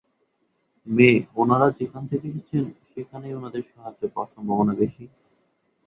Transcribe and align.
মে, 0.87 1.09
ওনারা 1.35 1.67
যেখান 1.79 2.03
থেকে 2.07 2.25
এসেছেন, 2.29 2.63
সেখানেই 2.85 3.33
ওনাদের 3.33 3.63
সাহায্য 3.71 4.01
পাওয়ার 4.07 4.33
সম্ভাবনা 4.35 4.73
বেশি। 4.73 5.05